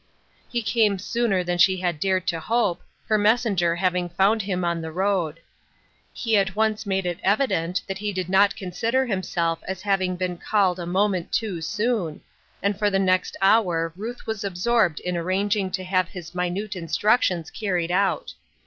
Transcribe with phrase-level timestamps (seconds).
[0.49, 4.81] He came sooner than she had dared to hope, her messenger having found him on
[4.81, 5.39] the road.
[6.11, 10.15] He at once made it evident that he did not con sider himself as having
[10.15, 12.21] been called a moment too soon,
[12.63, 17.51] and for the next hour Ruth was absorbed in arranging to have his minute instructions
[17.51, 18.33] carried out.